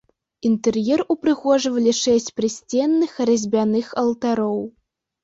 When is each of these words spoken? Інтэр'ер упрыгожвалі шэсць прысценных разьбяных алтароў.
Інтэр'ер 0.49 1.01
упрыгожвалі 1.13 1.93
шэсць 2.03 2.29
прысценных 2.39 3.13
разьбяных 3.31 3.93
алтароў. 4.05 4.57